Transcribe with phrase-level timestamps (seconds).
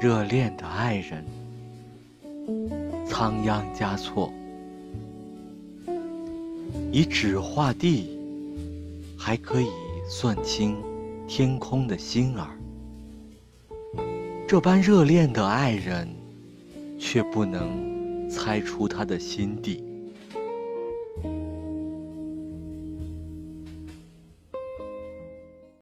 [0.00, 1.22] 热恋的爱人
[3.06, 4.32] 仓央嘉措
[6.90, 8.18] 以纸画地
[9.18, 9.68] 还可以
[10.08, 10.82] 算清
[11.28, 12.48] 天空的星儿。
[14.48, 16.08] 这般热恋的爱人
[16.98, 19.84] 却不能猜出他的心底